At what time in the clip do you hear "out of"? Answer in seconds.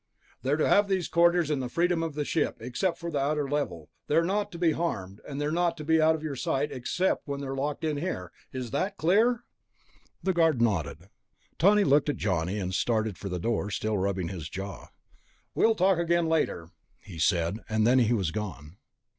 6.01-6.23